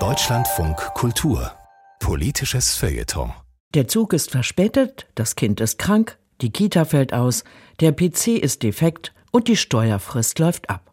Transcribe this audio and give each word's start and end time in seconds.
Deutschlandfunk 0.00 0.78
Kultur 0.94 1.52
Politisches 2.00 2.74
Feuilleton 2.74 3.34
Der 3.74 3.86
Zug 3.86 4.14
ist 4.14 4.30
verspätet, 4.30 5.08
das 5.14 5.36
Kind 5.36 5.60
ist 5.60 5.78
krank, 5.78 6.16
die 6.40 6.50
Kita 6.50 6.86
fällt 6.86 7.12
aus, 7.12 7.44
der 7.80 7.92
PC 7.92 8.28
ist 8.28 8.62
defekt 8.62 9.12
und 9.30 9.46
die 9.46 9.58
Steuerfrist 9.58 10.38
läuft 10.38 10.70
ab. 10.70 10.90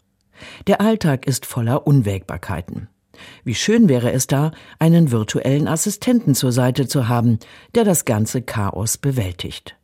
Der 0.68 0.82
Alltag 0.82 1.26
ist 1.26 1.46
voller 1.46 1.88
Unwägbarkeiten. 1.88 2.90
Wie 3.46 3.56
schön 3.56 3.88
wäre 3.88 4.12
es 4.12 4.28
da, 4.28 4.52
einen 4.78 5.10
virtuellen 5.10 5.70
Assistenten 5.70 6.36
zur 6.36 6.52
Seite 6.52 6.86
zu 6.86 7.08
haben, 7.08 7.40
der 7.76 7.86
das 7.86 8.04
ganze 8.04 8.42
Chaos 8.42 8.98
bewältigt. 8.98 9.79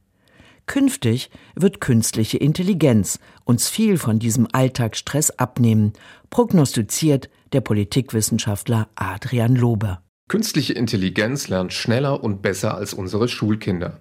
Künftig 0.68 1.30
wird 1.56 1.80
künstliche 1.80 2.38
Intelligenz 2.38 3.20
uns 3.44 3.70
viel 3.70 3.98
von 3.98 4.20
diesem 4.20 4.48
Alltagsstress 4.52 5.32
abnehmen, 5.32 5.94
prognostiziert 6.30 7.30
der 7.54 7.62
Politikwissenschaftler 7.62 8.90
Adrian 8.96 9.56
Lober. 9.56 10.02
Künstliche 10.28 10.74
Intelligenz 10.74 11.48
lernt 11.50 11.72
schneller 11.72 12.24
und 12.24 12.42
besser 12.42 12.76
als 12.76 12.94
unsere 12.94 13.28
Schulkinder. 13.28 14.00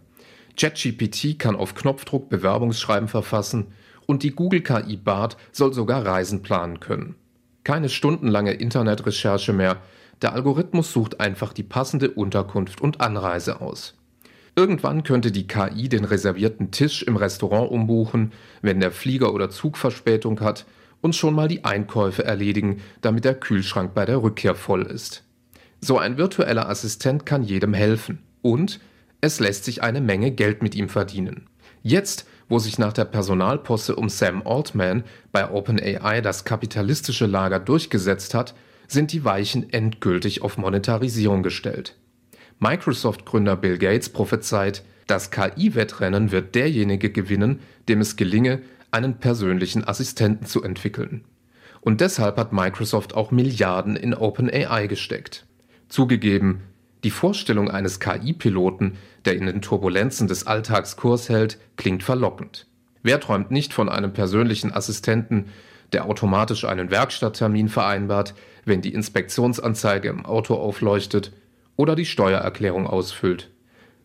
ChatGPT 0.57 1.39
kann 1.39 1.55
auf 1.55 1.75
Knopfdruck 1.75 2.31
Bewerbungsschreiben 2.31 3.09
verfassen 3.09 3.73
und 4.07 4.23
die 4.23 4.31
Google 4.31 4.63
KI 4.63 4.97
Bart 4.97 5.37
soll 5.53 5.75
sogar 5.75 6.07
Reisen 6.07 6.43
planen 6.43 6.81
können. 6.81 7.17
Keine 7.63 7.89
stundenlange 7.89 8.53
Internetrecherche 8.53 9.53
mehr, 9.53 9.83
der 10.23 10.33
Algorithmus 10.33 10.93
sucht 10.93 11.21
einfach 11.21 11.53
die 11.53 11.63
passende 11.63 12.11
Unterkunft 12.11 12.81
und 12.81 13.01
Anreise 13.01 13.61
aus. 13.61 13.95
Irgendwann 14.57 15.03
könnte 15.03 15.33
die 15.33 15.49
KI 15.49 15.89
den 15.89 16.05
reservierten 16.05 16.71
Tisch 16.71 17.03
im 17.03 17.17
Restaurant 17.17 17.71
umbuchen, 17.71 18.33
wenn 18.63 18.79
der 18.79 18.93
Flieger 18.93 19.35
oder 19.35 19.51
Zug 19.51 19.77
Verspätung 19.77 20.41
hat 20.41 20.65
und 21.01 21.17
schon 21.17 21.35
mal 21.35 21.49
die 21.49 21.65
Einkäufe 21.65 22.25
erledigen, 22.25 22.81
damit 23.01 23.25
der 23.25 23.35
Kühlschrank 23.35 23.95
bei 23.95 24.05
der 24.05 24.23
Rückkehr 24.23 24.55
voll 24.55 24.83
ist. 24.83 25.25
So 25.81 25.99
ein 25.99 26.17
virtueller 26.17 26.69
Assistent 26.69 27.27
kann 27.27 27.43
jedem 27.43 27.75
helfen 27.75 28.21
und 28.43 28.81
es 29.21 29.41
lässt 29.41 29.65
sich 29.65 29.83
eine 29.83 30.01
Menge 30.01 30.31
Geld 30.31 30.63
mit 30.63 30.75
ihm 30.75 30.89
verdienen. 30.89 31.47
Jetzt, 31.83 32.27
wo 32.49 32.59
sich 32.59 32.79
nach 32.79 32.93
der 32.93 33.07
Personalposse 33.07 33.97
um 33.97 34.09
Sam 34.09 34.47
Altman 34.47 35.03
bei 35.33 35.51
OpenAI 35.51 36.21
das 36.21 36.45
kapitalistische 36.45 37.27
Lager 37.27 37.59
durchgesetzt 37.59 38.35
hat, 38.35 38.55
sind 38.87 39.13
die 39.13 39.25
Weichen 39.25 39.73
endgültig 39.73 40.43
auf 40.43 40.59
Monetarisierung 40.59 41.43
gestellt. 41.43 41.97
Microsoft-Gründer 42.65 43.57
Bill 43.57 43.77
Gates 43.77 44.09
prophezeit, 44.09 44.85
das 45.07 45.31
KI-Wettrennen 45.31 46.33
wird 46.33 46.55
derjenige 46.55 47.11
gewinnen, 47.11 47.61
dem 47.91 48.01
es 48.01 48.17
gelinge, 48.17 48.63
einen 48.91 49.19
persönlichen 49.19 49.87
Assistenten 49.87 50.47
zu 50.47 50.63
entwickeln. 50.63 51.25
Und 51.83 52.01
deshalb 52.01 52.39
hat 52.39 52.55
Microsoft 52.55 53.15
auch 53.15 53.31
Milliarden 53.31 53.97
in 53.97 54.15
OpenAI 54.15 54.87
gesteckt. 54.87 55.45
Zugegeben, 55.91 56.63
die 57.05 57.11
Vorstellung 57.11 57.71
eines 57.71 58.01
KI-Piloten, 58.01 58.97
der 59.27 59.37
in 59.37 59.45
den 59.45 59.61
Turbulenzen 59.61 60.27
des 60.27 60.47
Alltags 60.47 60.97
Kurs 60.97 61.29
hält, 61.29 61.59
klingt 61.77 62.03
verlockend. 62.03 62.67
Wer 63.03 63.21
träumt 63.21 63.51
nicht 63.51 63.75
von 63.75 63.91
einem 63.91 64.15
persönlichen 64.15 64.73
Assistenten, 64.73 65.51
der 65.93 66.07
automatisch 66.07 66.65
einen 66.65 66.91
Werkstatttermin 66.91 67.69
vereinbart, 67.69 68.33
wenn 68.65 68.81
die 68.81 68.95
Inspektionsanzeige 68.95 70.09
im 70.09 70.25
Auto 70.25 70.55
aufleuchtet 70.55 71.31
oder 71.77 71.97
die 71.97 72.07
Steuererklärung 72.07 72.87
ausfüllt. 72.87 73.51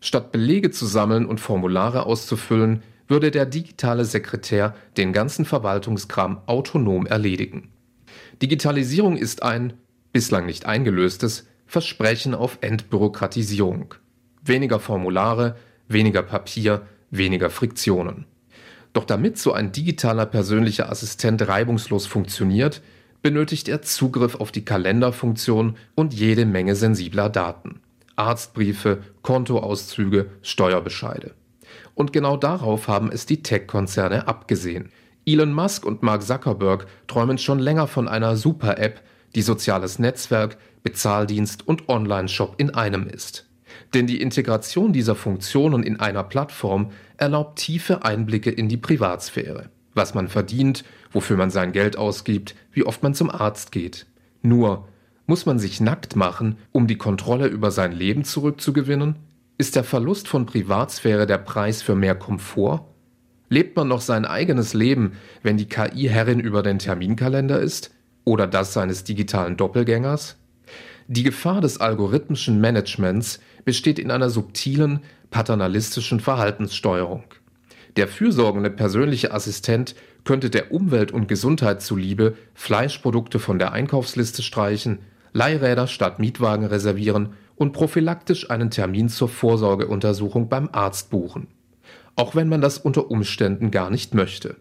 Statt 0.00 0.32
Belege 0.32 0.70
zu 0.70 0.86
sammeln 0.86 1.26
und 1.26 1.40
Formulare 1.40 2.06
auszufüllen, 2.06 2.82
würde 3.06 3.30
der 3.30 3.44
digitale 3.44 4.04
Sekretär 4.04 4.74
den 4.96 5.12
ganzen 5.12 5.44
Verwaltungskram 5.44 6.40
autonom 6.46 7.06
erledigen. 7.06 7.70
Digitalisierung 8.40 9.16
ist 9.16 9.42
ein, 9.42 9.74
bislang 10.12 10.46
nicht 10.46 10.64
eingelöstes, 10.66 11.46
Versprechen 11.66 12.34
auf 12.34 12.58
Entbürokratisierung. 12.62 13.94
Weniger 14.42 14.80
Formulare, 14.80 15.56
weniger 15.88 16.22
Papier, 16.22 16.86
weniger 17.10 17.50
Friktionen. 17.50 18.26
Doch 18.92 19.04
damit 19.04 19.38
so 19.38 19.52
ein 19.52 19.70
digitaler 19.70 20.26
persönlicher 20.26 20.90
Assistent 20.90 21.46
reibungslos 21.46 22.06
funktioniert, 22.06 22.82
benötigt 23.22 23.68
er 23.68 23.82
Zugriff 23.82 24.36
auf 24.36 24.52
die 24.52 24.64
Kalenderfunktion 24.64 25.76
und 25.94 26.14
jede 26.14 26.46
Menge 26.46 26.74
sensibler 26.74 27.28
Daten. 27.28 27.80
Arztbriefe, 28.16 29.02
Kontoauszüge, 29.22 30.30
Steuerbescheide. 30.42 31.34
Und 31.94 32.12
genau 32.12 32.36
darauf 32.36 32.88
haben 32.88 33.10
es 33.12 33.26
die 33.26 33.42
Tech-Konzerne 33.42 34.28
abgesehen. 34.28 34.90
Elon 35.26 35.52
Musk 35.52 35.84
und 35.84 36.02
Mark 36.02 36.22
Zuckerberg 36.22 36.86
träumen 37.06 37.38
schon 37.38 37.58
länger 37.58 37.86
von 37.86 38.08
einer 38.08 38.36
Super-App, 38.36 39.02
die 39.34 39.42
soziales 39.42 39.98
Netzwerk, 39.98 40.56
Bezahldienst 40.82 41.66
und 41.68 41.88
Online-Shop 41.88 42.54
in 42.58 42.74
einem 42.74 43.06
ist. 43.06 43.46
Denn 43.94 44.06
die 44.06 44.20
Integration 44.20 44.92
dieser 44.92 45.14
Funktionen 45.14 45.82
in 45.82 46.00
einer 46.00 46.24
Plattform 46.24 46.90
erlaubt 47.16 47.58
tiefe 47.58 48.02
Einblicke 48.04 48.50
in 48.50 48.68
die 48.68 48.76
Privatsphäre 48.78 49.70
was 49.94 50.14
man 50.14 50.28
verdient, 50.28 50.84
wofür 51.12 51.36
man 51.36 51.50
sein 51.50 51.72
Geld 51.72 51.96
ausgibt, 51.96 52.54
wie 52.72 52.84
oft 52.84 53.02
man 53.02 53.14
zum 53.14 53.30
Arzt 53.30 53.72
geht. 53.72 54.06
Nur, 54.42 54.88
muss 55.26 55.46
man 55.46 55.58
sich 55.58 55.80
nackt 55.80 56.16
machen, 56.16 56.56
um 56.72 56.86
die 56.86 56.98
Kontrolle 56.98 57.46
über 57.46 57.70
sein 57.70 57.92
Leben 57.92 58.24
zurückzugewinnen? 58.24 59.16
Ist 59.58 59.76
der 59.76 59.84
Verlust 59.84 60.26
von 60.26 60.46
Privatsphäre 60.46 61.26
der 61.26 61.38
Preis 61.38 61.82
für 61.82 61.94
mehr 61.94 62.14
Komfort? 62.14 62.86
Lebt 63.48 63.76
man 63.76 63.88
noch 63.88 64.00
sein 64.00 64.24
eigenes 64.24 64.74
Leben, 64.74 65.12
wenn 65.42 65.56
die 65.56 65.68
KI 65.68 66.08
Herrin 66.08 66.40
über 66.40 66.62
den 66.62 66.78
Terminkalender 66.78 67.60
ist? 67.60 67.90
Oder 68.24 68.46
das 68.46 68.72
seines 68.72 69.04
digitalen 69.04 69.56
Doppelgängers? 69.56 70.36
Die 71.08 71.24
Gefahr 71.24 71.60
des 71.60 71.80
algorithmischen 71.80 72.60
Managements 72.60 73.40
besteht 73.64 73.98
in 73.98 74.10
einer 74.10 74.30
subtilen, 74.30 75.00
paternalistischen 75.30 76.20
Verhaltenssteuerung. 76.20 77.24
Der 77.96 78.08
fürsorgende 78.08 78.70
persönliche 78.70 79.32
Assistent 79.32 79.94
könnte 80.24 80.50
der 80.50 80.72
Umwelt 80.72 81.12
und 81.12 81.28
Gesundheit 81.28 81.82
zuliebe 81.82 82.36
Fleischprodukte 82.54 83.38
von 83.38 83.58
der 83.58 83.72
Einkaufsliste 83.72 84.42
streichen, 84.42 84.98
Leihräder 85.32 85.86
statt 85.86 86.18
Mietwagen 86.18 86.66
reservieren 86.66 87.34
und 87.56 87.72
prophylaktisch 87.72 88.50
einen 88.50 88.70
Termin 88.70 89.08
zur 89.08 89.28
Vorsorgeuntersuchung 89.28 90.48
beim 90.48 90.68
Arzt 90.72 91.10
buchen. 91.10 91.48
Auch 92.16 92.34
wenn 92.34 92.48
man 92.48 92.60
das 92.60 92.78
unter 92.78 93.10
Umständen 93.10 93.70
gar 93.70 93.90
nicht 93.90 94.14
möchte. 94.14 94.56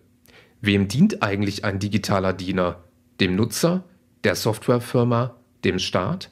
Wem 0.61 0.88
dient 0.88 1.23
eigentlich 1.23 1.66
ein 1.66 1.79
digitaler 1.79 2.34
Diener? 2.34 2.84
Dem 3.19 3.35
Nutzer? 3.35 3.84
Der 4.23 4.35
Softwarefirma? 4.35 5.35
Dem 5.63 5.79
Staat? 5.79 6.29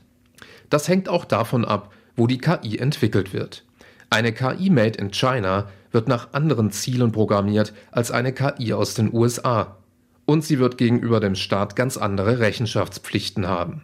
Das 0.69 0.87
hängt 0.87 1.09
auch 1.09 1.25
davon 1.25 1.65
ab, 1.65 1.93
wo 2.15 2.27
die 2.27 2.37
KI 2.37 2.77
entwickelt 2.77 3.33
wird. 3.33 3.63
Eine 4.09 4.33
KI 4.33 4.69
made 4.69 4.97
in 4.99 5.11
China 5.11 5.69
wird 5.97 6.07
nach 6.07 6.31
anderen 6.31 6.69
Zielen 6.69 7.11
programmiert 7.11 7.73
als 7.91 8.11
eine 8.11 8.31
KI 8.31 8.73
aus 8.73 8.93
den 8.93 9.11
USA. 9.11 9.77
Und 10.25 10.43
sie 10.45 10.59
wird 10.59 10.77
gegenüber 10.77 11.19
dem 11.19 11.33
Staat 11.33 11.75
ganz 11.75 11.97
andere 11.97 12.37
Rechenschaftspflichten 12.37 13.47
haben. 13.47 13.81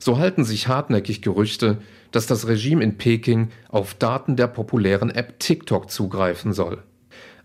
So 0.00 0.18
halten 0.18 0.44
sich 0.44 0.66
hartnäckig 0.66 1.22
Gerüchte, 1.22 1.78
dass 2.10 2.26
das 2.26 2.48
Regime 2.48 2.82
in 2.82 2.98
Peking 2.98 3.50
auf 3.68 3.94
Daten 3.94 4.34
der 4.34 4.48
populären 4.48 5.08
App 5.08 5.38
TikTok 5.38 5.88
zugreifen 5.88 6.52
soll. 6.52 6.82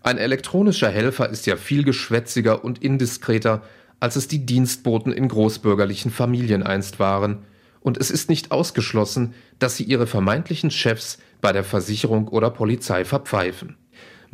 Ein 0.02 0.18
elektronischer 0.18 0.88
Helfer 0.88 1.28
ist 1.28 1.46
ja 1.46 1.54
viel 1.54 1.84
geschwätziger 1.84 2.64
und 2.64 2.82
indiskreter, 2.82 3.62
als 4.00 4.16
es 4.16 4.26
die 4.26 4.44
Dienstboten 4.44 5.12
in 5.12 5.28
großbürgerlichen 5.28 6.10
Familien 6.10 6.64
einst 6.64 6.98
waren, 6.98 7.44
und 7.78 7.98
es 7.98 8.10
ist 8.10 8.28
nicht 8.28 8.50
ausgeschlossen, 8.50 9.34
dass 9.60 9.76
sie 9.76 9.84
ihre 9.84 10.08
vermeintlichen 10.08 10.72
Chefs 10.72 11.18
bei 11.40 11.52
der 11.52 11.62
Versicherung 11.62 12.26
oder 12.26 12.50
Polizei 12.50 13.04
verpfeifen. 13.04 13.76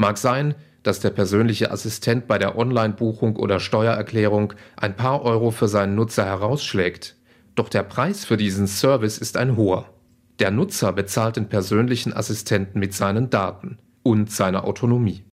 Mag 0.01 0.17
sein, 0.17 0.55
dass 0.85 1.01
der 1.01 1.11
persönliche 1.11 1.73
Assistent 1.73 2.29
bei 2.29 2.39
der 2.39 2.57
Online-Buchung 2.57 3.35
oder 3.35 3.59
Steuererklärung 3.59 4.53
ein 4.77 4.95
paar 4.95 5.23
Euro 5.23 5.51
für 5.51 5.67
seinen 5.67 5.97
Nutzer 5.97 6.25
herausschlägt, 6.25 7.17
doch 7.57 7.69
der 7.69 7.83
Preis 7.83 8.25
für 8.25 8.37
diesen 8.37 8.69
Service 8.69 9.19
ist 9.19 9.37
ein 9.37 9.56
hoher. 9.56 9.93
Der 10.39 10.53
Nutzer 10.53 10.93
bezahlt 10.93 11.35
den 11.35 11.49
persönlichen 11.49 12.12
Assistenten 12.12 12.79
mit 12.79 12.95
seinen 12.95 13.29
Daten 13.29 13.79
und 14.05 14.31
seiner 14.31 14.62
Autonomie. 14.62 15.25